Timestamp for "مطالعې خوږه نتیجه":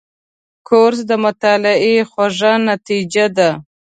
1.25-3.25